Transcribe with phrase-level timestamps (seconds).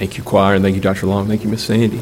[0.00, 1.04] Thank you, choir, and thank you, Dr.
[1.04, 1.28] Long.
[1.28, 2.00] Thank you, Miss Sandy.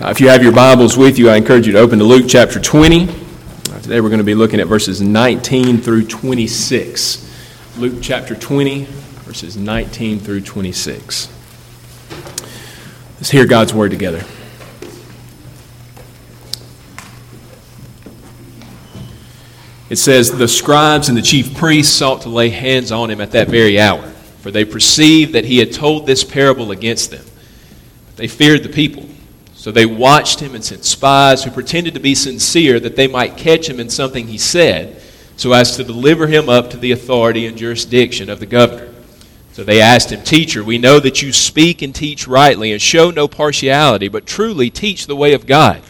[0.00, 2.26] Uh, if you have your Bibles with you, I encourage you to open to Luke
[2.28, 3.08] chapter 20.
[3.08, 7.76] Uh, today we're going to be looking at verses 19 through 26.
[7.76, 8.84] Luke chapter 20,
[9.24, 11.28] verses 19 through 26.
[13.16, 14.22] Let's hear God's word together.
[19.90, 23.32] It says, The scribes and the chief priests sought to lay hands on him at
[23.32, 24.13] that very hour
[24.44, 27.24] for they perceived that he had told this parable against them.
[28.04, 29.08] But they feared the people.
[29.54, 33.38] So they watched him and sent spies who pretended to be sincere that they might
[33.38, 35.00] catch him in something he said,
[35.38, 38.92] so as to deliver him up to the authority and jurisdiction of the governor.
[39.54, 43.10] So they asked him, Teacher, we know that you speak and teach rightly and show
[43.10, 45.80] no partiality, but truly teach the way of God.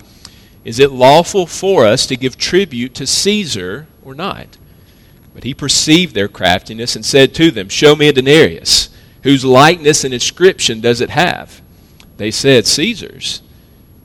[0.65, 4.47] Is it lawful for us to give tribute to Caesar or not?
[5.34, 8.88] But he perceived their craftiness and said to them, Show me a denarius.
[9.25, 11.61] Whose likeness and inscription does it have?
[12.16, 13.42] They said, Caesar's.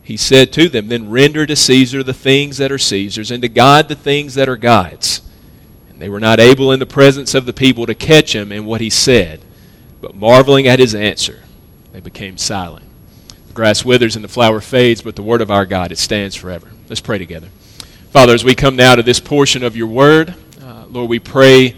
[0.01, 3.49] He said to them, Then render to Caesar the things that are Caesar's, and to
[3.49, 5.21] God the things that are God's.
[5.89, 8.65] And they were not able in the presence of the people to catch him in
[8.65, 9.41] what he said,
[10.01, 11.43] but marveling at his answer,
[11.91, 12.85] they became silent.
[13.47, 16.35] The grass withers and the flower fades, but the word of our God, it stands
[16.35, 16.71] forever.
[16.87, 17.49] Let's pray together.
[18.09, 20.33] Father, as we come now to this portion of your word,
[20.89, 21.75] Lord, we pray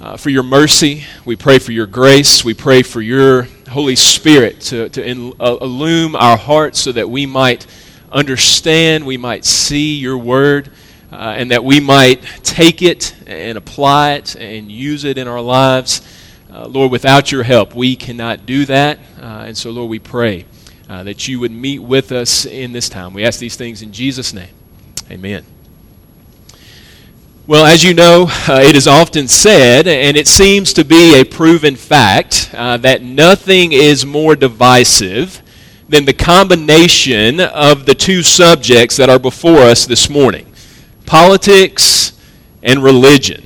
[0.00, 1.04] uh, for your mercy.
[1.24, 2.44] We pray for your grace.
[2.44, 7.10] We pray for your Holy Spirit to, to in, uh, illume our hearts so that
[7.10, 7.66] we might
[8.12, 10.70] understand, we might see your word,
[11.10, 15.40] uh, and that we might take it and apply it and use it in our
[15.40, 16.00] lives.
[16.48, 19.00] Uh, Lord, without your help, we cannot do that.
[19.20, 20.46] Uh, and so, Lord, we pray
[20.88, 23.14] uh, that you would meet with us in this time.
[23.14, 24.54] We ask these things in Jesus' name.
[25.10, 25.44] Amen.
[27.44, 31.24] Well, as you know, uh, it is often said, and it seems to be a
[31.24, 35.42] proven fact, uh, that nothing is more divisive
[35.88, 40.46] than the combination of the two subjects that are before us this morning
[41.04, 42.12] politics
[42.62, 43.44] and religion.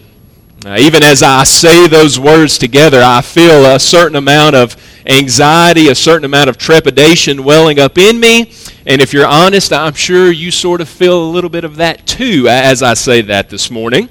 [0.66, 4.76] Uh, even as I say those words together, I feel a certain amount of
[5.06, 8.53] anxiety, a certain amount of trepidation welling up in me
[8.87, 12.06] and if you're honest, I'm sure you sort of feel a little bit of that
[12.06, 14.09] too as I say that this morning.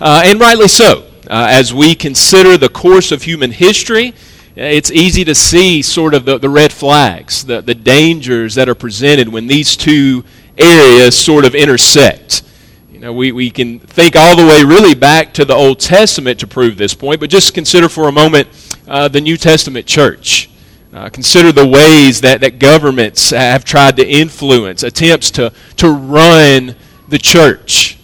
[0.00, 1.10] Uh, and rightly so.
[1.28, 4.14] Uh, as we consider the course of human history,
[4.56, 8.74] it's easy to see sort of the, the red flags, the, the dangers that are
[8.74, 10.24] presented when these two
[10.56, 12.42] areas sort of intersect.
[12.90, 16.40] You know, we, we can think all the way really back to the Old Testament
[16.40, 18.48] to prove this point, but just consider for a moment
[18.86, 20.50] uh, the New Testament church.
[20.92, 26.76] Uh, consider the ways that, that governments have tried to influence, attempts to, to run
[27.08, 27.98] the church.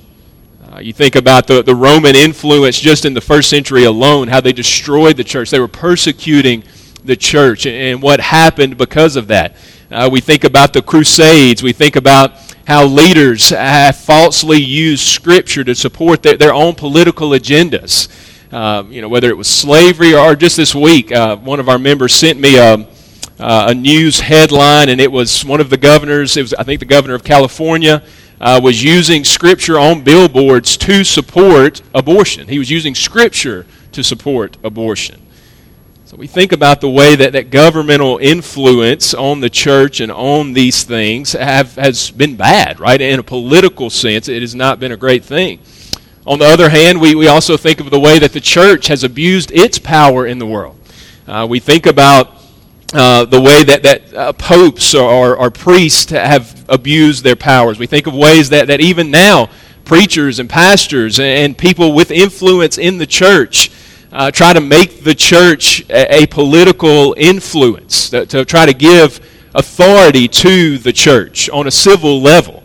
[0.73, 4.41] Uh, you think about the, the Roman influence just in the first century alone, how
[4.41, 5.51] they destroyed the church.
[5.51, 6.65] They were persecuting
[7.05, 9.57] the church and what happened because of that.
[9.91, 11.63] Uh, we think about the Crusades.
[11.63, 12.33] We think about
[12.67, 18.09] how leaders have falsely used Scripture to support their, their own political agendas.
[18.51, 21.79] Uh, you know, whether it was slavery or just this week, uh, one of our
[21.79, 22.75] members sent me a,
[23.39, 26.81] uh, a news headline, and it was one of the governors, it was, I think
[26.81, 28.03] the governor of California,
[28.41, 32.49] uh, was using Scripture on billboards to support abortion.
[32.49, 35.23] He was using Scripture to support abortion.
[36.07, 40.55] So we think about the way that, that governmental influence on the church and on
[40.55, 43.01] these things have, has been bad, right?
[43.01, 45.61] In a political sense, it has not been a great thing.
[46.27, 49.05] On the other hand, we, we also think of the way that the church has
[49.05, 50.77] abused its power in the world.
[51.27, 52.35] Uh, we think about
[52.93, 57.79] uh, the way that, that uh, popes or, or priests have abused their powers.
[57.79, 59.49] We think of ways that, that even now
[59.85, 63.71] preachers and pastors and people with influence in the church
[64.13, 69.21] uh, try to make the church a, a political influence, to, to, try to give
[69.55, 72.63] authority to the church on a civil level.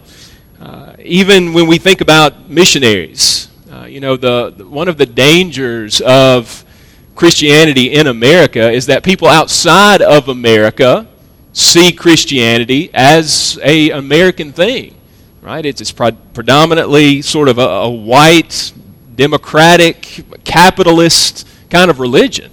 [1.06, 3.50] Uh, even when we think about missionaries,
[3.88, 6.66] you know, the, the, one of the dangers of
[7.16, 11.08] Christianity in America is that people outside of America
[11.54, 14.96] see Christianity as a American thing,
[15.42, 15.66] right?
[15.66, 18.74] It's, it's predominantly sort of a, a white,
[19.16, 22.52] democratic, capitalist kind of religion.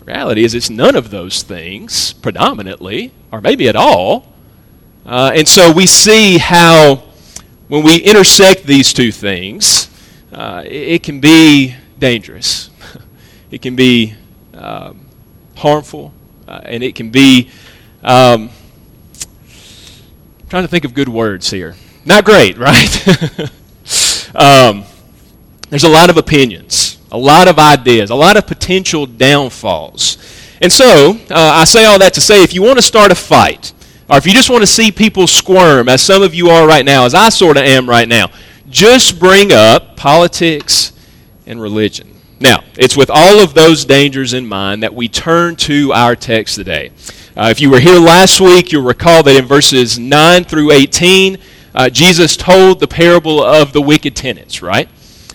[0.00, 4.26] The reality is, it's none of those things predominantly, or maybe at all.
[5.06, 7.02] Uh, and so we see how,
[7.72, 9.88] when we intersect these two things,
[10.30, 12.68] uh, it, can be dangerous.
[13.50, 14.12] it can be
[14.52, 15.06] um,
[15.56, 16.12] harmful,
[16.46, 17.48] uh, and it can be.
[18.02, 18.50] Um,
[20.50, 21.74] trying to think of good words here.
[22.04, 23.06] Not great, right?
[24.34, 24.84] um,
[25.70, 30.18] there's a lot of opinions, a lot of ideas, a lot of potential downfalls.
[30.60, 33.14] And so, uh, I say all that to say if you want to start a
[33.14, 33.72] fight,
[34.08, 36.84] or if you just want to see people squirm, as some of you are right
[36.84, 38.30] now, as I sort of am right now,
[38.68, 40.92] just bring up politics
[41.46, 42.08] and religion.
[42.40, 46.56] Now, it's with all of those dangers in mind that we turn to our text
[46.56, 46.90] today.
[47.36, 51.38] Uh, if you were here last week, you'll recall that in verses 9 through 18,
[51.74, 54.88] uh, Jesus told the parable of the wicked tenants, right?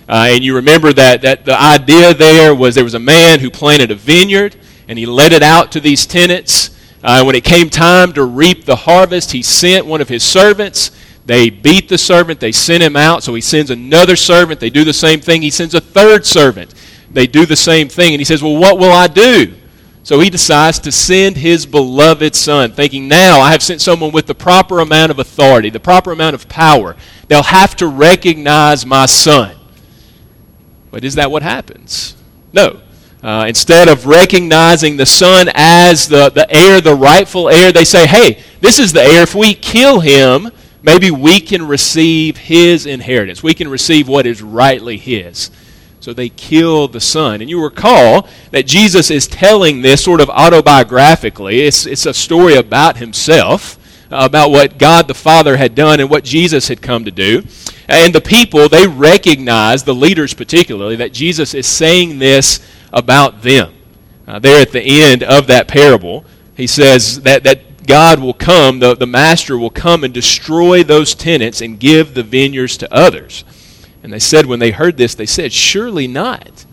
[0.09, 3.49] Uh, and you remember that, that the idea there was there was a man who
[3.49, 4.55] planted a vineyard
[4.87, 6.66] and he let it out to these tenants.
[7.07, 10.91] Uh, when it came time to reap the harvest, he sent one of his servants.
[11.25, 14.59] They beat the servant, they sent him out, so he sends another servant.
[14.59, 15.41] They do the same thing.
[15.41, 16.73] He sends a third servant.
[17.09, 18.13] They do the same thing.
[18.13, 19.55] And he says, Well, what will I do?
[20.03, 24.27] So he decides to send his beloved son, thinking, Now I have sent someone with
[24.27, 26.97] the proper amount of authority, the proper amount of power.
[27.29, 29.55] They'll have to recognize my son.
[30.91, 32.17] But is that what happens?
[32.51, 32.81] No.
[33.23, 38.05] Uh, instead of recognizing the son as the, the heir, the rightful heir, they say,
[38.05, 39.23] hey, this is the heir.
[39.23, 40.51] If we kill him,
[40.83, 43.41] maybe we can receive his inheritance.
[43.41, 45.49] We can receive what is rightly his.
[45.99, 47.41] So they kill the son.
[47.41, 51.65] And you recall that Jesus is telling this sort of autobiographically.
[51.65, 53.77] It's, it's a story about himself,
[54.11, 57.43] about what God the Father had done and what Jesus had come to do.
[57.89, 62.59] And the people, they recognize, the leaders particularly, that Jesus is saying this
[62.91, 63.73] about them.
[64.27, 66.25] Uh, there at the end of that parable,
[66.55, 71.15] he says that, that God will come, the, the master will come and destroy those
[71.15, 73.45] tenants and give the vineyards to others.
[74.03, 76.65] And they said, when they heard this, they said, Surely not.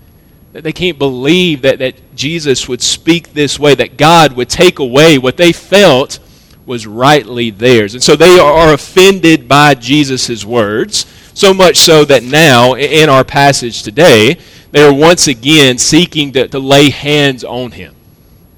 [0.53, 4.79] That they can't believe that, that Jesus would speak this way, that God would take
[4.79, 6.19] away what they felt
[6.67, 7.95] was rightly theirs.
[7.95, 13.25] And so they are offended by Jesus' words, so much so that now, in our
[13.25, 14.39] passage today,
[14.75, 17.95] they are once again seeking to, to lay hands on him.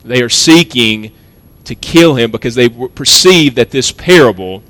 [0.03, 1.13] They are seeking
[1.65, 4.63] to kill him because they perceive that this parable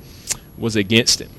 [0.57, 1.29] was against him.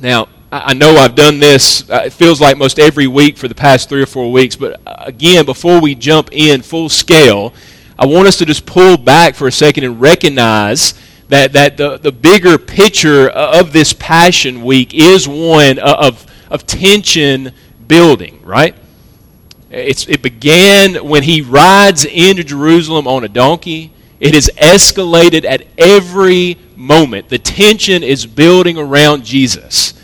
[0.00, 3.54] Now, I know I've done this, uh, it feels like most every week for the
[3.54, 7.54] past three or four weeks, but uh, again, before we jump in full scale,
[7.96, 10.94] I want us to just pull back for a second and recognize
[11.28, 17.52] that, that the, the bigger picture of this Passion Week is one of, of tension
[17.86, 18.74] building, right?
[19.74, 23.92] It's, it began when he rides into Jerusalem on a donkey.
[24.20, 27.28] It has escalated at every moment.
[27.28, 29.94] The tension is building around Jesus.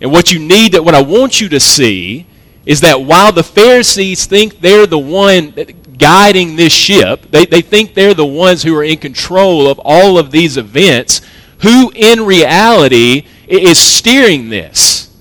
[0.00, 2.26] And what you need, that what I want you to see,
[2.66, 5.54] is that while the Pharisees think they're the one
[5.96, 10.18] guiding this ship, they, they think they're the ones who are in control of all
[10.18, 11.20] of these events,
[11.60, 15.14] who in reality is steering this?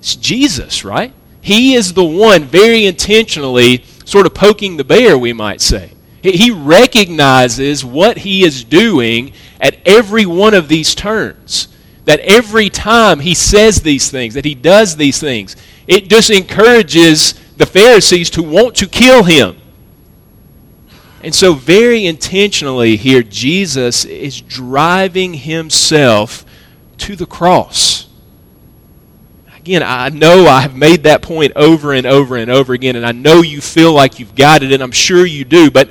[0.00, 1.12] It's Jesus, right?
[1.44, 5.90] He is the one very intentionally sort of poking the bear, we might say.
[6.22, 11.68] He recognizes what he is doing at every one of these turns.
[12.06, 15.54] That every time he says these things, that he does these things,
[15.86, 19.58] it just encourages the Pharisees to want to kill him.
[21.22, 26.46] And so, very intentionally here, Jesus is driving himself
[26.98, 28.03] to the cross
[29.64, 33.06] again, I know I have made that point over and over and over again, and
[33.06, 35.88] I know you feel like you've got it, and I'm sure you do, but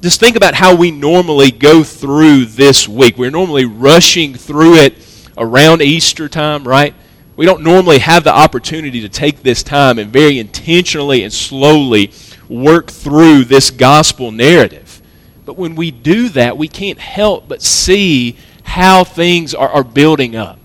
[0.00, 3.18] just think about how we normally go through this week.
[3.18, 4.94] We're normally rushing through it
[5.36, 6.94] around Easter time, right?
[7.36, 12.12] We don't normally have the opportunity to take this time and very intentionally and slowly
[12.48, 15.02] work through this gospel narrative.
[15.44, 20.34] But when we do that, we can't help but see how things are, are building
[20.34, 20.59] up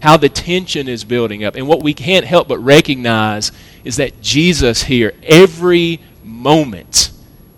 [0.00, 1.56] how the tension is building up.
[1.56, 3.52] And what we can't help but recognize
[3.84, 7.10] is that Jesus here, every moment,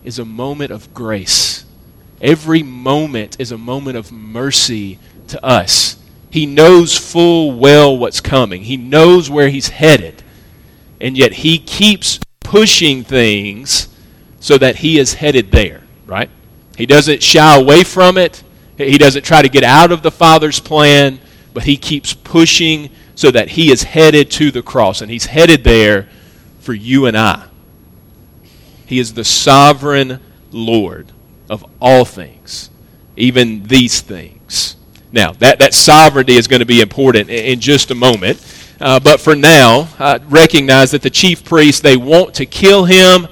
[0.05, 1.65] is a moment of grace.
[2.21, 5.97] Every moment is a moment of mercy to us.
[6.31, 10.23] He knows full well what's coming, He knows where He's headed.
[11.01, 13.89] And yet He keeps pushing things
[14.41, 16.31] so that He is headed there, right?
[16.77, 18.43] He doesn't shy away from it.
[18.77, 21.19] He doesn't try to get out of the Father's plan
[21.55, 25.65] but he keeps pushing so that he is headed to the cross, and he's headed
[25.65, 26.09] there
[26.61, 27.47] for you and I.
[28.87, 31.13] He is the sovereign Lord
[31.51, 32.71] of all things,
[33.17, 34.77] even these things.
[35.13, 38.45] Now, that, that sovereignty is going to be important in, in just a moment.
[38.81, 43.27] Uh, but for now, uh, recognize that the chief priests, they want to kill him,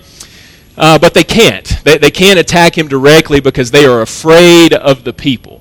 [0.77, 1.67] uh, but they can't.
[1.85, 5.56] They, they can't attack him directly because they are afraid of the people.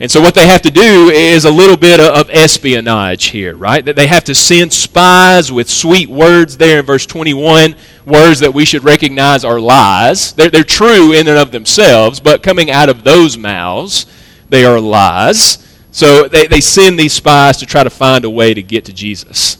[0.00, 3.84] And so what they have to do is a little bit of espionage here, right?
[3.84, 7.74] That they have to send spies with sweet words there in verse 21,
[8.06, 10.32] words that we should recognize are lies.
[10.32, 14.06] They're, they're true in and of themselves, but coming out of those mouths,
[14.48, 15.58] they are lies.
[15.90, 18.94] So they, they send these spies to try to find a way to get to
[18.94, 19.58] Jesus.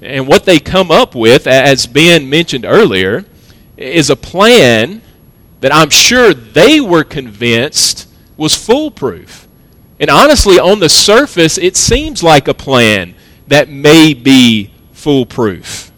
[0.00, 3.24] And what they come up with, as Ben mentioned earlier,
[3.76, 5.02] is a plan
[5.62, 9.43] that I'm sure they were convinced was foolproof.
[10.04, 13.14] And honestly, on the surface, it seems like a plan
[13.46, 15.90] that may be foolproof.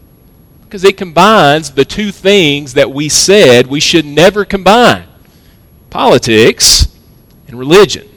[0.62, 5.08] Because it combines the two things that we said we should never combine
[5.90, 6.86] politics
[7.48, 8.08] and religion.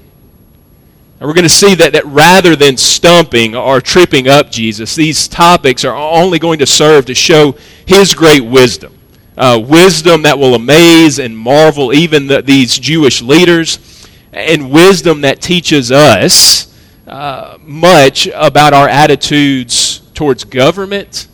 [1.20, 5.28] And we're going to see that, that rather than stumping or tripping up Jesus, these
[5.28, 7.56] topics are only going to serve to show
[7.88, 8.96] his great wisdom.
[9.36, 13.89] Uh, wisdom that will amaze and marvel even the, these Jewish leaders
[14.32, 16.74] and wisdom that teaches us
[17.08, 21.28] uh, much about our attitudes towards government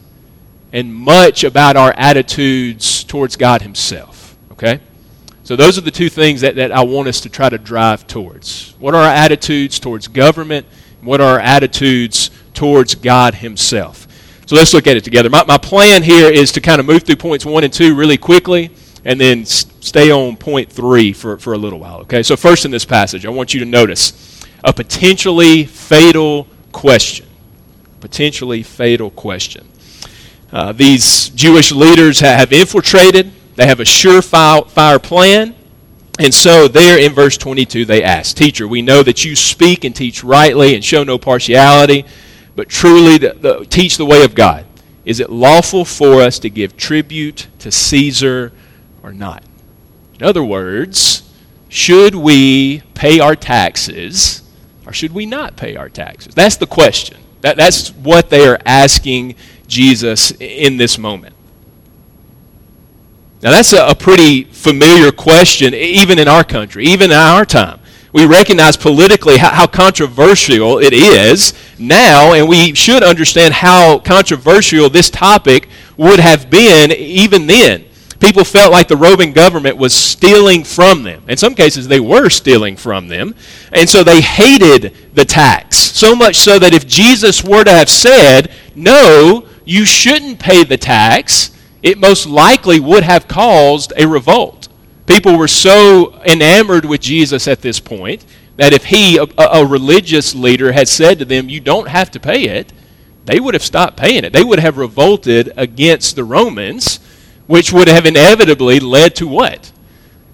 [0.71, 4.37] and much about our attitudes towards God Himself.
[4.51, 4.79] Okay?
[5.43, 8.07] So, those are the two things that, that I want us to try to drive
[8.07, 8.73] towards.
[8.79, 10.65] What are our attitudes towards government?
[11.01, 14.07] What are our attitudes towards God Himself?
[14.47, 15.29] So, let's look at it together.
[15.29, 18.17] My, my plan here is to kind of move through points one and two really
[18.17, 18.71] quickly
[19.05, 21.99] and then stay on point three for, for a little while.
[22.01, 27.27] Okay, so first in this passage, I want you to notice a potentially fatal question.
[28.01, 29.67] Potentially fatal question.
[30.51, 35.55] Uh, these Jewish leaders have infiltrated, they have a surefire plan.
[36.17, 39.93] And so, there in verse 22, they ask, Teacher, we know that you speak and
[39.93, 42.05] teach rightly and show no partiality,
[42.55, 44.65] but truly the, the, teach the way of God.
[45.03, 48.53] Is it lawful for us to give tribute to Caesar
[49.05, 49.43] or not?
[50.19, 51.31] In other words,
[51.69, 54.41] should we pay our taxes
[54.85, 56.33] or should we not pay our taxes?
[56.33, 57.17] That's the question.
[57.41, 59.35] That, that's what they are asking
[59.67, 61.35] Jesus in this moment.
[63.41, 67.79] Now, that's a, a pretty familiar question, even in our country, even in our time.
[68.13, 74.89] We recognize politically how, how controversial it is now, and we should understand how controversial
[74.89, 77.85] this topic would have been even then
[78.19, 81.23] people felt like the Roman government was stealing from them.
[81.27, 83.35] In some cases, they were stealing from them.
[83.71, 85.77] And so they hated the tax.
[85.77, 90.77] So much so that if Jesus were to have said, no, you shouldn't pay the
[90.77, 94.69] tax, it most likely would have caused a revolt.
[95.05, 98.25] People were so enamored with Jesus at this point
[98.57, 102.19] that if he, a, a religious leader, had said to them, you don't have to
[102.19, 102.71] pay it,
[103.25, 104.33] they would have stopped paying it.
[104.33, 106.99] They would have revolted against the Romans
[107.47, 109.71] which would have inevitably led to what?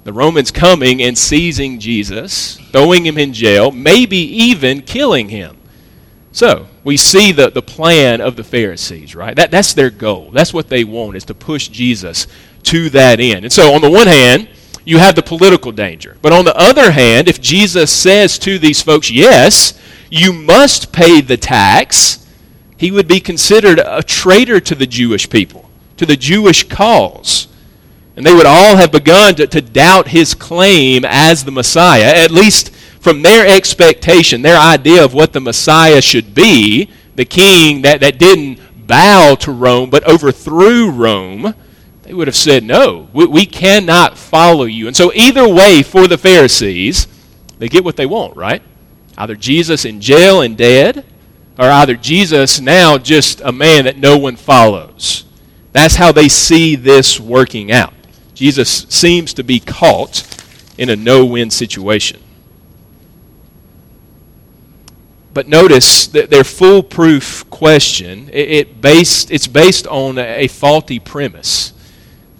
[0.03, 5.57] The Romans coming and seizing Jesus, throwing him in jail, maybe even killing him.
[6.31, 9.35] So, we see the, the plan of the Pharisees, right?
[9.35, 10.31] That, that's their goal.
[10.31, 12.25] That's what they want, is to push Jesus
[12.63, 13.43] to that end.
[13.43, 14.47] And so, on the one hand,
[14.85, 16.17] you have the political danger.
[16.21, 21.21] But on the other hand, if Jesus says to these folks, yes, you must pay
[21.21, 22.25] the tax,
[22.77, 25.69] he would be considered a traitor to the Jewish people
[26.01, 27.47] to the Jewish cause.
[28.15, 32.31] And they would all have begun to, to doubt his claim as the Messiah, at
[32.31, 37.99] least from their expectation, their idea of what the Messiah should be, the king that,
[37.99, 41.53] that didn't bow to Rome but overthrew Rome,
[42.01, 44.87] they would have said, No, we, we cannot follow you.
[44.87, 47.07] And so, either way, for the Pharisees,
[47.59, 48.63] they get what they want, right?
[49.19, 51.05] Either Jesus in jail and dead,
[51.59, 55.25] or either Jesus now just a man that no one follows.
[55.73, 57.93] That's how they see this working out.
[58.33, 60.27] Jesus seems to be caught
[60.77, 62.19] in a no win situation.
[65.33, 71.71] But notice that their foolproof question, it, based, it's based on a faulty premise.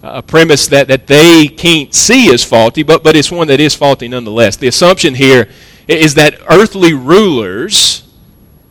[0.02, 3.74] A premise that, that they can't see as faulty, but, but it's one that is
[3.74, 4.56] faulty nonetheless.
[4.56, 5.48] The assumption here
[5.88, 8.06] is that earthly rulers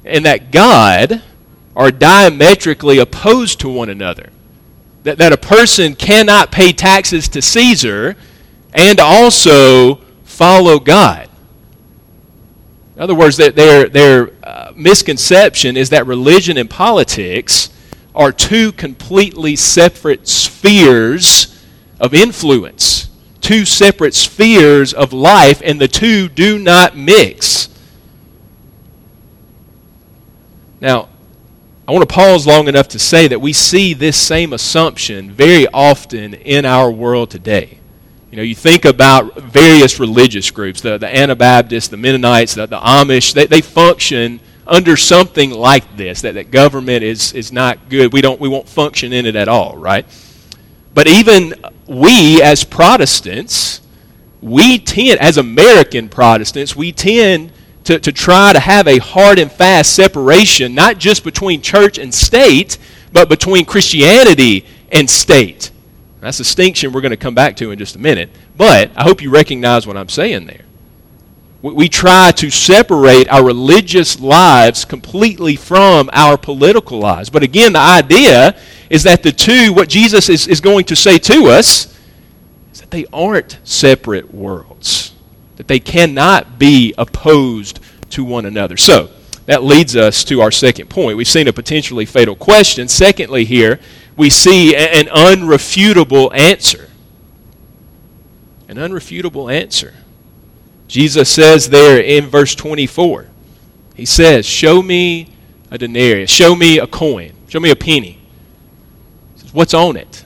[0.06, 1.24] and that God
[1.76, 4.30] are diametrically opposed to one another
[5.04, 8.16] that, that a person cannot pay taxes to Caesar
[8.74, 11.30] and also follow God.
[12.96, 17.70] In other words, their, their uh, misconception is that religion and politics
[18.14, 21.66] are two completely separate spheres
[22.00, 27.70] of influence, two separate spheres of life, and the two do not mix.
[30.82, 31.10] Now,
[31.92, 35.68] I want to pause long enough to say that we see this same assumption very
[35.74, 37.80] often in our world today.
[38.32, 42.80] You know, you think about various religious groups, the, the Anabaptists, the Mennonites, the, the
[42.80, 48.14] Amish, they, they function under something like this, that, that government is, is not good.
[48.14, 50.06] We, don't, we won't function in it at all, right?
[50.94, 51.56] But even
[51.88, 53.82] we as Protestants,
[54.40, 57.52] we tend, as American Protestants, we tend
[57.86, 62.14] to, to try to have a hard and fast separation, not just between church and
[62.14, 62.78] state,
[63.12, 65.72] but between Christianity and state.
[66.22, 68.30] That's a distinction we're going to come back to in just a minute.
[68.56, 70.62] But I hope you recognize what I'm saying there.
[71.64, 77.32] We, we try to separate our religious lives completely from our political lives.
[77.32, 78.56] But again, the idea
[78.90, 81.98] is that the two, what Jesus is, is going to say to us,
[82.72, 85.11] is that they aren't separate worlds,
[85.62, 88.78] that they cannot be opposed to one another.
[88.78, 89.12] So,
[89.46, 91.18] that leads us to our second point.
[91.18, 92.88] We've seen a potentially fatal question.
[92.88, 93.80] Secondly, here,
[94.18, 96.90] we see an unrefutable answer.
[98.70, 99.94] An unrefutable answer.
[100.88, 103.28] Jesus says there in verse 24,
[103.94, 105.30] He says, Show me
[105.70, 108.18] a denarius, show me a coin, show me a penny.
[109.36, 110.26] Says, What's on it?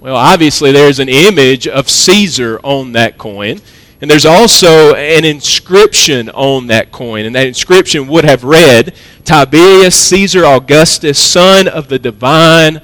[0.00, 3.60] Well, obviously, there's an image of Caesar on that coin.
[4.00, 9.96] And there's also an inscription on that coin, and that inscription would have read Tiberius
[9.96, 12.80] Caesar Augustus, son of the divine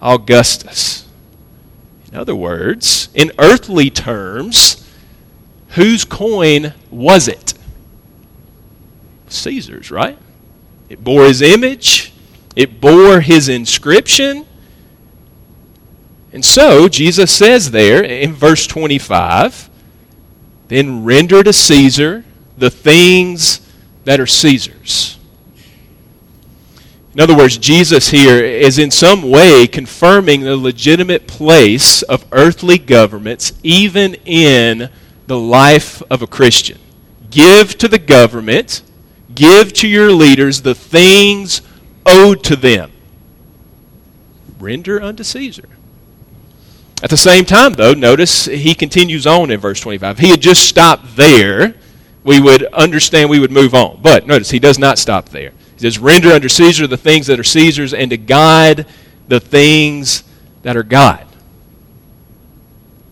[0.00, 1.06] Augustus.
[2.12, 4.86] In other words, in earthly terms,
[5.70, 7.54] whose coin was it?
[9.28, 10.18] Caesar's, right?
[10.88, 12.12] It bore his image,
[12.56, 14.44] it bore his inscription.
[16.32, 19.69] And so, Jesus says there in verse 25,
[20.70, 22.24] then render to Caesar
[22.56, 23.60] the things
[24.04, 25.18] that are Caesar's.
[27.12, 32.78] In other words, Jesus here is in some way confirming the legitimate place of earthly
[32.78, 34.90] governments even in
[35.26, 36.78] the life of a Christian.
[37.30, 38.82] Give to the government,
[39.34, 41.62] give to your leaders the things
[42.06, 42.92] owed to them.
[44.60, 45.68] Render unto Caesar.
[47.02, 50.16] At the same time, though, notice he continues on in verse 25.
[50.16, 51.74] If he had just stopped there,
[52.24, 54.00] we would understand, we would move on.
[54.02, 55.52] But notice, he does not stop there.
[55.74, 58.86] He says, Render unto Caesar the things that are Caesar's, and to God
[59.28, 60.24] the things
[60.62, 61.26] that are God.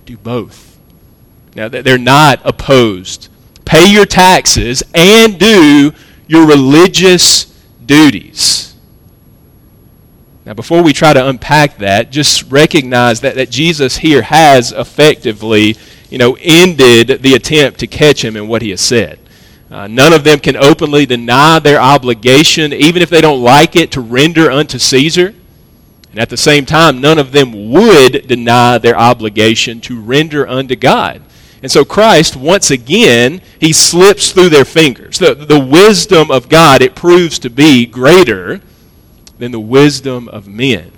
[0.05, 0.79] Do both.
[1.55, 3.29] Now, they're not opposed.
[3.65, 5.93] Pay your taxes and do
[6.27, 7.45] your religious
[7.85, 8.75] duties.
[10.49, 15.77] Now, before we try to unpack that, just recognize that, that Jesus here has effectively,
[16.09, 19.19] you know, ended the attempt to catch him in what he has said.
[19.71, 23.93] Uh, none of them can openly deny their obligation, even if they don't like it,
[23.93, 25.35] to render unto Caesar.
[26.13, 30.77] And at the same time, none of them would deny their obligation to render unto
[30.77, 31.21] God.
[31.63, 35.19] And so Christ, once again, he slips through their fingers.
[35.19, 38.63] The, the wisdom of God, it proves to be greater
[39.39, 40.93] than the wisdom of men.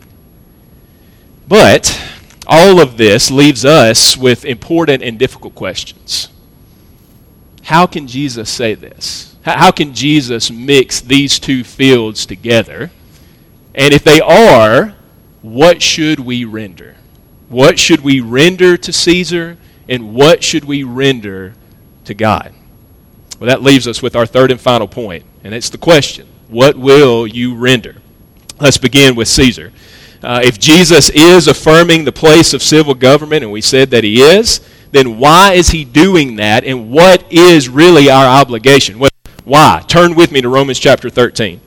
[1.47, 2.01] But
[2.47, 6.29] all of this leaves us with important and difficult questions.
[7.65, 9.37] How can Jesus say this?
[9.43, 12.91] How can Jesus mix these two fields together?
[13.75, 14.95] And if they are,
[15.43, 16.97] what should we render?
[17.49, 19.57] What should we render to Caesar,
[19.89, 21.55] and what should we render
[22.05, 22.55] to God?
[23.39, 26.77] Well, that leaves us with our third and final point, and it's the question what
[26.77, 28.00] will you render?
[28.61, 29.73] Let's begin with Caesar.
[30.23, 34.21] Uh, if Jesus is affirming the place of civil government, and we said that he
[34.21, 34.61] is,
[34.93, 38.99] then why is he doing that, and what is really our obligation?
[38.99, 39.09] Well,
[39.45, 39.83] why?
[39.89, 41.59] Turn with me to Romans chapter 13.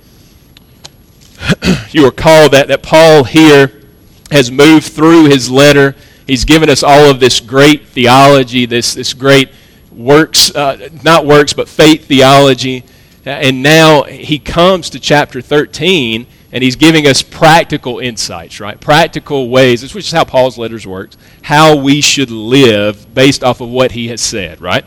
[1.90, 3.82] you recall that, that Paul here
[4.30, 5.96] has moved through his letter.
[6.28, 9.50] He's given us all of this great theology, this, this great
[9.92, 12.84] works, uh, not works, but faith theology.
[13.26, 18.80] And now he comes to chapter 13 and he's giving us practical insights, right?
[18.80, 23.70] Practical ways, which is how Paul's letters works, how we should live based off of
[23.70, 24.86] what he has said, right?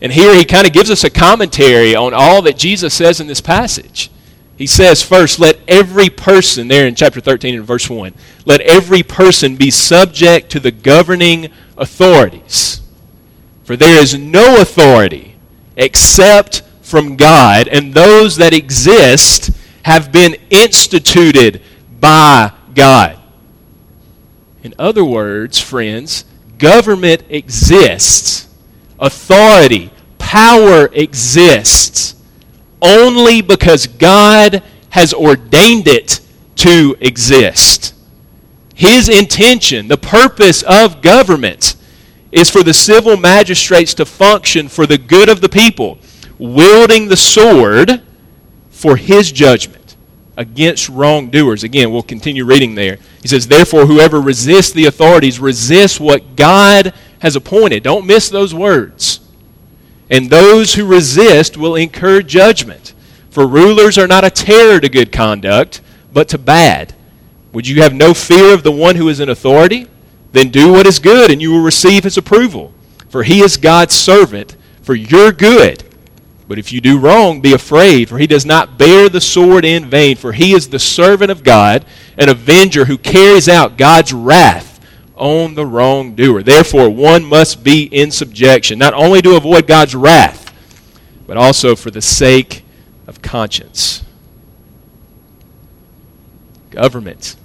[0.00, 3.26] And here he kind of gives us a commentary on all that Jesus says in
[3.26, 4.10] this passage.
[4.56, 8.14] He says, first, let every person, there in chapter 13 and verse 1,
[8.46, 12.80] let every person be subject to the governing authorities.
[13.64, 15.36] For there is no authority
[15.76, 19.50] except from God, and those that exist
[19.86, 21.62] have been instituted
[22.00, 23.16] by God.
[24.64, 26.24] In other words, friends,
[26.58, 28.48] government exists,
[28.98, 32.16] authority, power exists
[32.82, 36.18] only because God has ordained it
[36.56, 37.94] to exist.
[38.74, 41.76] His intention, the purpose of government,
[42.32, 46.00] is for the civil magistrates to function for the good of the people,
[46.40, 48.02] wielding the sword
[48.76, 49.96] for his judgment
[50.36, 51.64] against wrongdoers.
[51.64, 52.98] Again, we'll continue reading there.
[53.22, 57.82] He says, Therefore, whoever resists the authorities resists what God has appointed.
[57.82, 59.20] Don't miss those words.
[60.10, 62.92] And those who resist will incur judgment.
[63.30, 65.80] For rulers are not a terror to good conduct,
[66.12, 66.94] but to bad.
[67.54, 69.88] Would you have no fear of the one who is in authority?
[70.32, 72.74] Then do what is good, and you will receive his approval.
[73.08, 75.82] For he is God's servant for your good.
[76.48, 79.90] But if you do wrong, be afraid, for he does not bear the sword in
[79.90, 81.84] vain, for he is the servant of God,
[82.16, 84.80] an avenger who carries out God's wrath
[85.16, 86.42] on the wrongdoer.
[86.42, 90.52] Therefore, one must be in subjection, not only to avoid God's wrath,
[91.26, 92.62] but also for the sake
[93.08, 94.04] of conscience.
[96.70, 97.36] Government.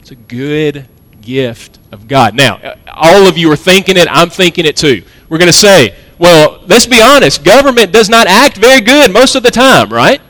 [0.00, 0.88] It's a good
[1.20, 2.34] gift of God.
[2.34, 5.04] Now, all of you are thinking it, I'm thinking it too.
[5.28, 9.34] We're going to say, well, let's be honest, government does not act very good most
[9.34, 10.20] of the time, right?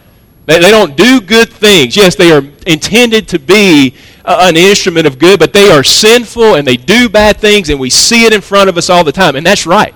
[0.46, 1.94] They, they don't do good things.
[1.98, 6.66] Yes, they are intended to be an instrument of good, but they are sinful and
[6.66, 9.36] they do bad things, and we see it in front of us all the time.
[9.36, 9.94] And that's right.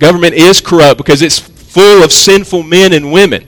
[0.00, 3.46] Government is corrupt because it's full of sinful men and women.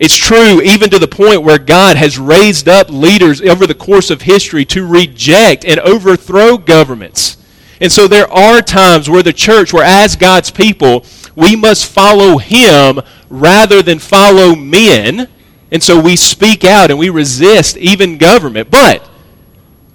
[0.00, 4.10] It's true even to the point where God has raised up leaders over the course
[4.10, 7.36] of history to reject and overthrow governments.
[7.80, 12.38] And so there are times where the church, where as God's people, we must follow
[12.38, 15.28] Him rather than follow men.
[15.70, 18.70] And so we speak out and we resist even government.
[18.70, 19.08] But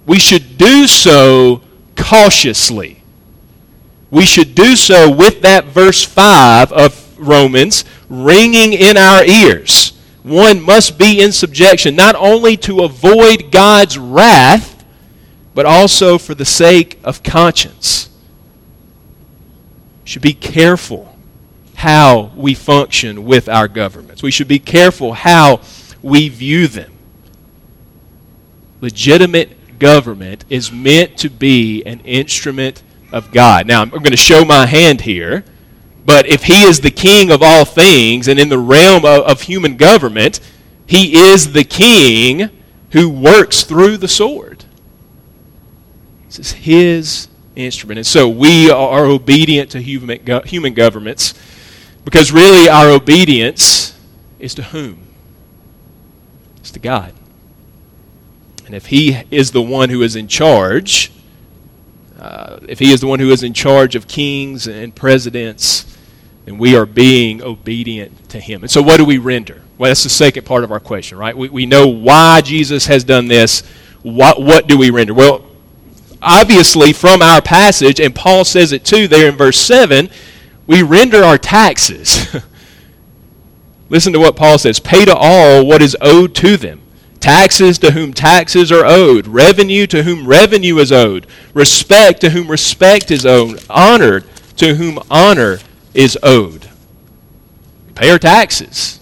[0.06, 1.62] we should do so
[1.96, 3.04] cautiously.
[4.10, 9.96] We should do so with that verse 5 of Romans ringing in our ears
[10.26, 14.75] one must be in subjection, not only to avoid God's wrath,
[15.56, 18.10] but also for the sake of conscience.
[20.04, 21.18] Should be careful
[21.74, 24.22] how we function with our governments.
[24.22, 25.62] We should be careful how
[26.04, 26.92] we view them.
[28.82, 33.66] Legitimate government is meant to be an instrument of God.
[33.66, 35.44] Now, I'm going to show my hand here
[36.06, 39.42] but if he is the king of all things and in the realm of, of
[39.42, 40.40] human government,
[40.86, 42.50] he is the king
[42.92, 44.55] who works through the sword.
[46.40, 47.98] Is his instrument.
[47.98, 51.34] And so we are obedient to human, human governments
[52.04, 53.98] because really our obedience
[54.40, 55.00] is to whom?
[56.58, 57.14] It's to God.
[58.66, 61.12] And if he is the one who is in charge,
[62.20, 65.96] uh, if he is the one who is in charge of kings and presidents,
[66.48, 68.62] and we are being obedient to Him.
[68.62, 69.62] And so, what do we render?
[69.78, 71.36] Well, that's the second part of our question, right?
[71.36, 73.64] We, we know why Jesus has done this.
[74.04, 75.14] What, what do we render?
[75.14, 75.44] Well,
[76.26, 80.10] obviously, from our passage, and Paul says it too there in verse 7,
[80.68, 82.36] we render our taxes.
[83.90, 86.82] Listen to what Paul says pay to all what is owed to them.
[87.20, 92.50] Taxes to whom taxes are owed, revenue to whom revenue is owed, respect to whom
[92.50, 94.22] respect is owed, honor
[94.58, 95.60] to whom honor
[95.94, 96.70] is owed.
[97.96, 99.00] Pay our taxes.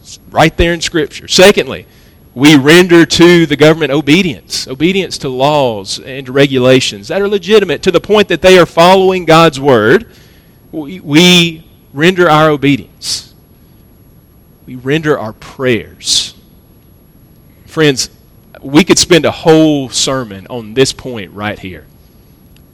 [0.00, 1.26] It's right there in Scripture.
[1.26, 1.86] Secondly,
[2.34, 7.90] we render to the government obedience, obedience to laws and regulations that are legitimate to
[7.90, 10.12] the point that they are following God's word.
[10.70, 13.34] We, we render our obedience.
[14.66, 16.34] We render our prayers.
[17.66, 18.10] Friends,
[18.62, 21.86] we could spend a whole sermon on this point right here.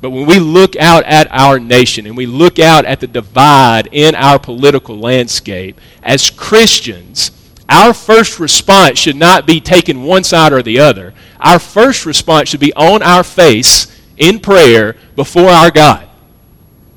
[0.02, 3.88] But when we look out at our nation and we look out at the divide
[3.90, 7.30] in our political landscape, as Christians,
[7.68, 11.12] our first response should not be taking one side or the other.
[11.40, 16.08] Our first response should be on our face in prayer before our God.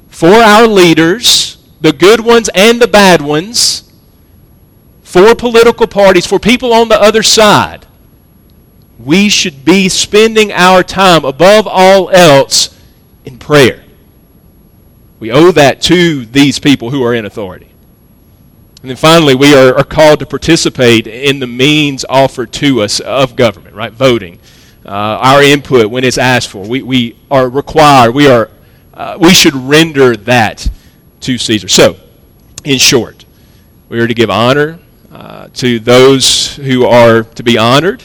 [0.10, 3.92] For our leaders, the good ones and the bad ones,
[5.02, 7.88] for political parties, for people on the other side,
[9.00, 12.78] we should be spending our time above all else
[13.26, 13.86] in prayer.
[15.20, 17.69] We owe that to these people who are in authority.
[18.82, 23.02] And then finally, we are, are called to participate in the means offered to us
[23.02, 23.92] of government, right?
[23.92, 24.40] Voting.
[24.86, 26.66] Uh, our input when it's asked for.
[26.66, 28.50] We, we are required, we, are,
[28.94, 30.70] uh, we should render that
[31.22, 31.68] to Caesar.
[31.68, 31.98] So,
[32.64, 33.26] in short,
[33.90, 34.80] we are to give honor
[35.12, 38.04] uh, to those who are to be honored,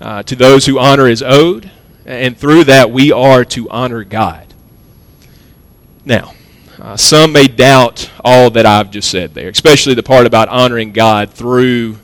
[0.00, 1.70] uh, to those who honor is owed,
[2.04, 4.52] and through that we are to honor God.
[6.04, 6.34] Now,
[6.80, 10.92] uh, some may doubt all that I've just said there, especially the part about honoring
[10.92, 11.98] God through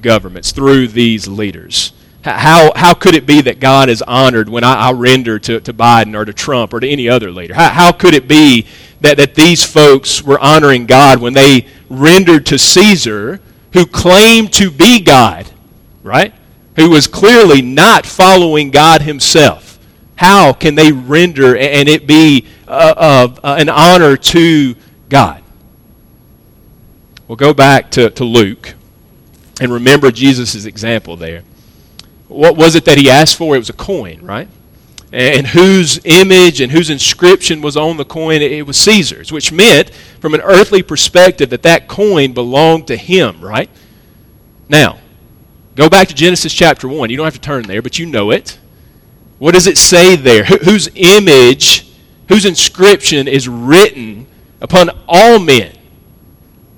[0.00, 1.92] governments, through these leaders.
[2.22, 5.72] How, how could it be that God is honored when I, I render to, to
[5.72, 7.54] Biden or to Trump or to any other leader?
[7.54, 8.66] How, how could it be
[9.00, 13.40] that, that these folks were honoring God when they rendered to Caesar,
[13.72, 15.50] who claimed to be God,
[16.02, 16.34] right?
[16.76, 19.69] Who was clearly not following God himself?
[20.20, 24.74] How can they render and it be uh, uh, an honor to
[25.08, 25.42] God?
[27.26, 28.74] Well, go back to, to Luke
[29.62, 31.42] and remember Jesus' example there.
[32.28, 33.56] What was it that he asked for?
[33.56, 34.46] It was a coin, right?
[35.10, 38.42] And whose image and whose inscription was on the coin?
[38.42, 39.88] It was Caesar's, which meant,
[40.20, 43.70] from an earthly perspective, that that coin belonged to him, right?
[44.68, 44.98] Now,
[45.76, 47.08] go back to Genesis chapter 1.
[47.08, 48.58] You don't have to turn there, but you know it.
[49.40, 50.44] What does it say there?
[50.44, 51.90] whose image,
[52.28, 54.26] whose inscription is written
[54.60, 55.74] upon all men?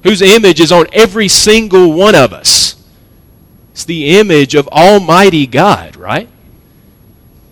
[0.05, 2.77] Whose image is on every single one of us?
[3.73, 6.29] It's the image of Almighty God, right?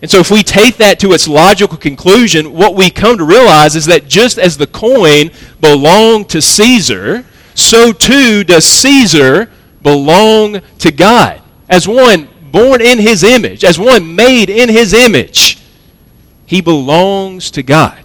[0.00, 3.74] And so, if we take that to its logical conclusion, what we come to realize
[3.74, 9.50] is that just as the coin belonged to Caesar, so too does Caesar
[9.82, 11.42] belong to God.
[11.68, 15.58] As one born in his image, as one made in his image,
[16.46, 17.98] he belongs to God.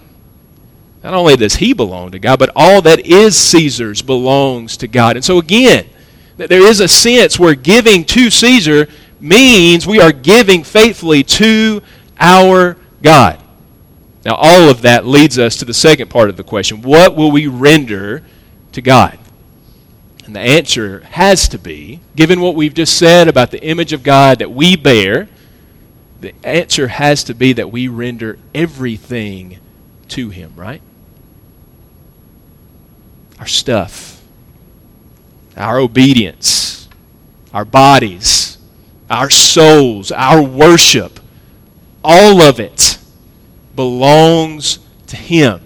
[1.04, 5.16] Not only does he belong to God, but all that is Caesar's belongs to God.
[5.16, 5.88] And so, again,
[6.38, 8.88] there is a sense where giving to Caesar
[9.20, 11.82] means we are giving faithfully to
[12.20, 13.40] our God.
[14.26, 17.32] Now, all of that leads us to the second part of the question what will
[17.32, 18.24] we render
[18.72, 19.20] to God?
[20.26, 24.04] And the answer has to be, given what we've just said about the image of
[24.04, 25.28] God that we bear,
[26.22, 29.60] the answer has to be that we render everything
[30.10, 30.82] to Him, right?
[33.40, 34.16] Our stuff
[35.58, 36.88] our obedience,
[37.54, 38.58] our bodies,
[39.10, 41.20] our souls, our worship,
[42.04, 42.98] all of it
[43.76, 45.62] belongs to Him.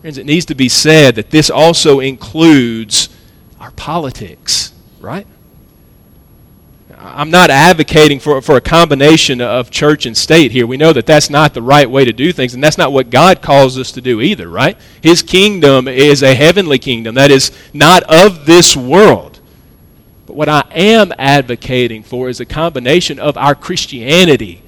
[0.00, 3.10] Friends, it needs to be said that this also includes
[3.60, 5.26] our politics, right?
[6.96, 10.66] I'm not advocating for, for a combination of church and state here.
[10.66, 13.10] We know that that's not the right way to do things, and that's not what
[13.10, 14.76] God calls us to do either, right?
[15.02, 19.40] His kingdom is a heavenly kingdom that is not of this world.
[20.26, 24.62] But what I am advocating for is a combination of our Christianity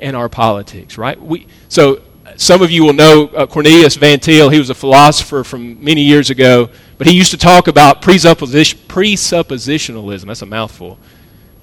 [0.00, 1.20] and our politics, right?
[1.20, 2.02] We, so
[2.36, 4.50] some of you will know uh, Cornelius Van Til.
[4.50, 8.78] He was a philosopher from many years ago, but he used to talk about presupposition,
[8.88, 10.26] presuppositionalism.
[10.26, 10.98] That's a mouthful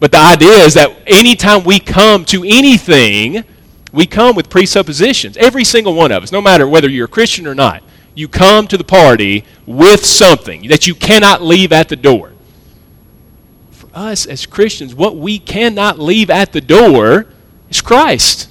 [0.03, 3.45] but the idea is that anytime we come to anything,
[3.93, 5.37] we come with presuppositions.
[5.37, 7.81] Every single one of us, no matter whether you're a Christian or not,
[8.13, 12.33] you come to the party with something that you cannot leave at the door.
[13.71, 17.27] For us as Christians, what we cannot leave at the door
[17.69, 18.49] is Christ,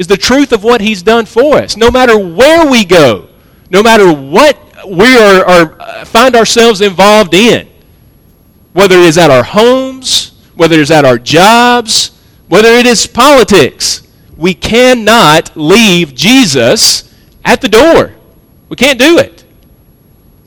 [0.00, 1.76] is the truth of what He's done for us.
[1.76, 3.28] No matter where we go,
[3.68, 4.56] no matter what
[4.88, 7.68] we are, are uh, find ourselves involved in,
[8.72, 14.08] whether it is at our homes, whether it's at our jobs, whether it is politics.
[14.38, 18.14] We cannot leave Jesus at the door.
[18.70, 19.44] We can't do it.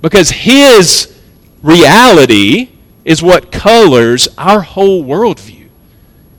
[0.01, 1.15] Because his
[1.61, 2.71] reality
[3.05, 5.69] is what colors our whole worldview.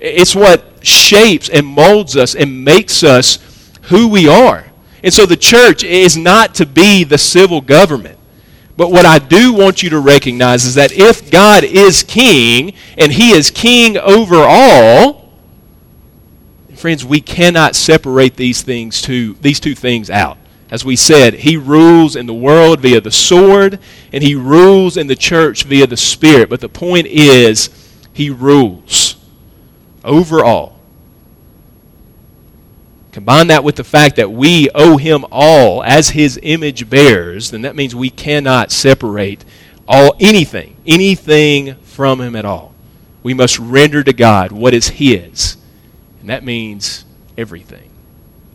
[0.01, 3.39] It's what shapes and molds us and makes us
[3.83, 4.67] who we are.
[5.03, 8.19] And so the church is not to be the civil government.
[8.77, 13.13] But what I do want you to recognize is that if God is king and
[13.13, 15.31] he is king over all,
[16.75, 20.39] friends, we cannot separate these things two, these two things out.
[20.71, 23.79] As we said, he rules in the world via the sword
[24.13, 26.49] and he rules in the church via the spirit.
[26.49, 27.71] But the point is,
[28.13, 29.17] he rules
[30.03, 30.74] over all.
[33.15, 37.63] Combine that with the fact that we owe him all as his image bearers, then
[37.63, 39.45] that means we cannot separate
[39.87, 42.75] all anything, anything from him at all.
[43.23, 45.57] We must render to God what is his.
[46.19, 47.05] And that means
[47.39, 47.89] everything.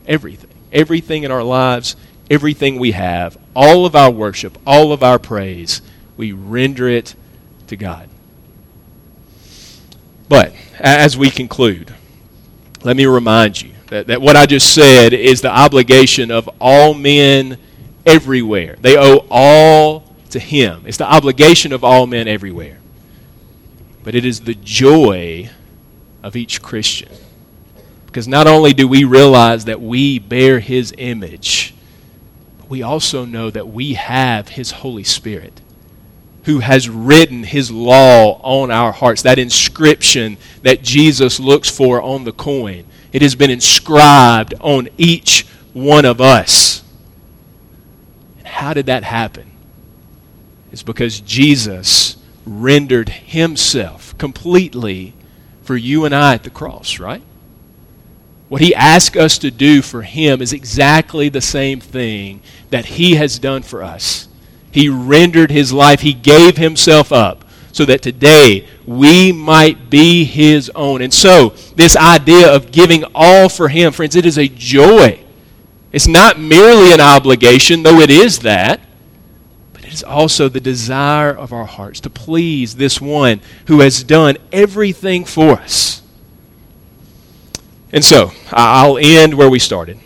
[0.05, 0.49] Everything.
[0.73, 1.95] Everything in our lives,
[2.29, 5.81] everything we have, all of our worship, all of our praise,
[6.17, 7.15] we render it
[7.67, 8.09] to God.
[10.27, 11.95] But as we conclude,
[12.83, 16.93] let me remind you that, that what I just said is the obligation of all
[16.93, 17.57] men
[18.05, 18.77] everywhere.
[18.81, 20.83] They owe all to Him.
[20.85, 22.77] It's the obligation of all men everywhere.
[24.03, 25.49] But it is the joy
[26.23, 27.09] of each Christian.
[28.05, 31.73] Because not only do we realize that we bear His image,
[32.59, 35.61] but we also know that we have His Holy Spirit.
[36.43, 42.23] who has written his law on our hearts, that inscription that Jesus looks for on
[42.23, 42.85] the coin.
[43.11, 46.83] It has been inscribed on each one of us.
[48.37, 49.51] And how did that happen?
[50.71, 55.13] It's because Jesus rendered himself completely
[55.63, 57.21] for you and I at the cross, right?
[58.47, 62.41] What he asked us to do for him is exactly the same thing
[62.71, 64.27] that he has done for us.
[64.71, 70.71] He rendered his life, he gave himself up so that today we might be his
[70.75, 71.01] own.
[71.01, 75.23] And so, this idea of giving all for him, friends, it is a joy.
[75.91, 78.79] It's not merely an obligation, though it is that,
[79.73, 84.03] but it is also the desire of our hearts to please this one who has
[84.03, 86.01] done everything for us.
[87.91, 89.99] And so, I'll end where we started.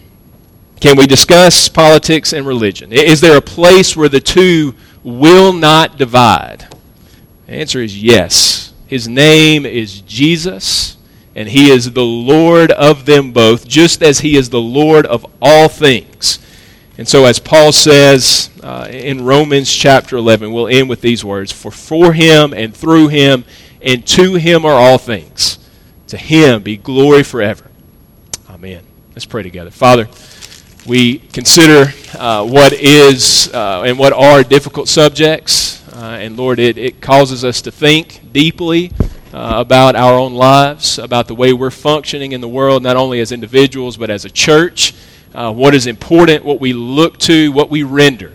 [0.79, 2.91] Can we discuss politics and religion?
[2.91, 6.72] Is there a place where the two will not divide?
[7.53, 8.73] The answer is yes.
[8.87, 10.97] His name is Jesus,
[11.35, 15.23] and he is the Lord of them both, just as he is the Lord of
[15.39, 16.39] all things.
[16.97, 21.51] And so, as Paul says uh, in Romans chapter 11, we'll end with these words
[21.51, 23.45] For for him and through him
[23.83, 25.59] and to him are all things.
[26.07, 27.69] To him be glory forever.
[28.49, 28.83] Amen.
[29.11, 29.69] Let's pray together.
[29.69, 30.09] Father,
[30.87, 35.82] we consider uh, what is uh, and what are difficult subjects.
[36.03, 38.91] Uh, and Lord, it, it causes us to think deeply
[39.33, 43.21] uh, about our own lives, about the way we're functioning in the world, not only
[43.21, 44.93] as individuals, but as a church.
[45.33, 48.33] Uh, what is important, what we look to, what we render.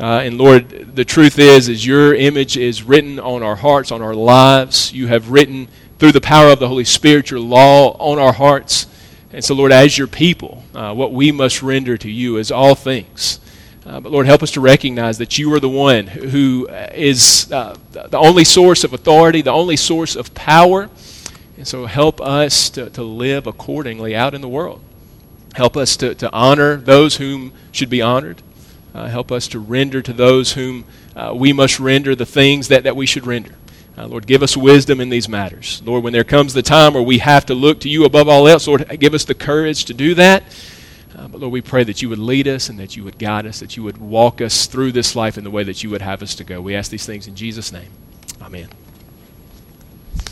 [0.00, 4.02] Uh, and Lord, the truth is, is your image is written on our hearts, on
[4.02, 4.92] our lives.
[4.92, 5.68] You have written
[6.00, 8.88] through the power of the Holy Spirit your law on our hearts.
[9.32, 12.74] And so, Lord, as your people, uh, what we must render to you is all
[12.74, 13.38] things.
[13.86, 17.76] Uh, but Lord, help us to recognize that you are the one who is uh,
[17.92, 20.90] the only source of authority, the only source of power.
[21.56, 24.80] And so help us to, to live accordingly out in the world.
[25.54, 28.42] Help us to, to honor those whom should be honored.
[28.92, 32.82] Uh, help us to render to those whom uh, we must render the things that,
[32.82, 33.54] that we should render.
[33.96, 35.80] Uh, Lord, give us wisdom in these matters.
[35.84, 38.48] Lord, when there comes the time where we have to look to you above all
[38.48, 40.42] else, Lord, give us the courage to do that.
[41.16, 43.46] Uh, but Lord, we pray that you would lead us and that you would guide
[43.46, 46.02] us, that you would walk us through this life in the way that you would
[46.02, 46.60] have us to go.
[46.60, 47.90] We ask these things in Jesus' name.
[48.42, 48.68] Amen.